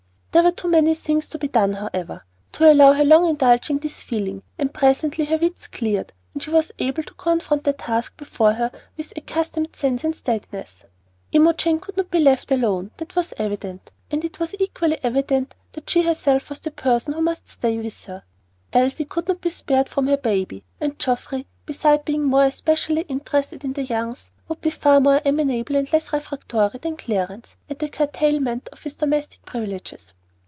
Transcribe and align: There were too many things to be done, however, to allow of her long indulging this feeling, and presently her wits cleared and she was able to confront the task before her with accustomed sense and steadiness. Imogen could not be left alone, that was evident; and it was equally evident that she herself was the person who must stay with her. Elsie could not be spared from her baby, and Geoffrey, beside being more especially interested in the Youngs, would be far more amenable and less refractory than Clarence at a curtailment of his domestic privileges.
There 0.33 0.43
were 0.43 0.51
too 0.53 0.69
many 0.69 0.95
things 0.95 1.27
to 1.27 1.37
be 1.37 1.49
done, 1.49 1.73
however, 1.73 2.23
to 2.53 2.71
allow 2.71 2.91
of 2.91 2.97
her 2.97 3.03
long 3.03 3.27
indulging 3.27 3.79
this 3.79 4.01
feeling, 4.01 4.43
and 4.57 4.73
presently 4.73 5.25
her 5.25 5.35
wits 5.35 5.67
cleared 5.67 6.13
and 6.33 6.41
she 6.41 6.49
was 6.49 6.71
able 6.79 7.03
to 7.03 7.13
confront 7.15 7.65
the 7.65 7.73
task 7.73 8.15
before 8.15 8.53
her 8.53 8.71
with 8.95 9.11
accustomed 9.17 9.75
sense 9.75 10.05
and 10.05 10.15
steadiness. 10.15 10.85
Imogen 11.33 11.81
could 11.81 11.97
not 11.97 12.09
be 12.09 12.19
left 12.21 12.49
alone, 12.49 12.91
that 12.95 13.13
was 13.13 13.33
evident; 13.37 13.91
and 14.09 14.23
it 14.23 14.39
was 14.39 14.55
equally 14.57 14.97
evident 15.03 15.53
that 15.73 15.89
she 15.89 16.01
herself 16.03 16.49
was 16.49 16.59
the 16.59 16.71
person 16.71 17.11
who 17.13 17.19
must 17.21 17.49
stay 17.49 17.77
with 17.77 18.05
her. 18.05 18.23
Elsie 18.71 19.03
could 19.03 19.27
not 19.27 19.41
be 19.41 19.49
spared 19.49 19.89
from 19.89 20.07
her 20.07 20.15
baby, 20.15 20.63
and 20.79 20.97
Geoffrey, 20.97 21.45
beside 21.65 22.05
being 22.05 22.23
more 22.23 22.45
especially 22.45 23.01
interested 23.09 23.65
in 23.65 23.73
the 23.73 23.83
Youngs, 23.83 24.31
would 24.47 24.61
be 24.61 24.69
far 24.69 25.01
more 25.01 25.19
amenable 25.25 25.75
and 25.75 25.91
less 25.91 26.13
refractory 26.13 26.69
than 26.81 26.95
Clarence 26.95 27.57
at 27.69 27.83
a 27.83 27.89
curtailment 27.89 28.69
of 28.71 28.81
his 28.83 28.93
domestic 28.93 29.43
privileges. 29.45 30.13